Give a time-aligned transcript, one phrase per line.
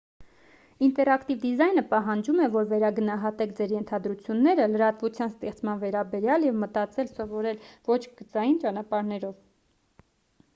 [0.85, 8.01] ինտերակտիվ դիզայնը պահանջում է որ վերագնահատեք ձեր ենթադրությունները լրատվության ստեղծման վերաբերյալ և մտածել սովորեք ոչ
[8.09, 9.39] գծային ճանապարհներով